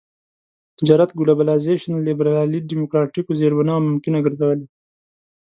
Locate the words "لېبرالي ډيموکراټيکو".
2.07-3.37